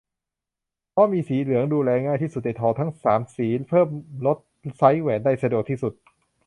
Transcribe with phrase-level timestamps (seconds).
[0.91, 3.87] เพราะมีสีเหลือง ดูแลง่ายที่สุดในทองทั้ง สาม สี เพิ่ม
[4.25, 4.37] ลด
[4.77, 5.93] ไซซ์แหวนได้สะดวกที่สุด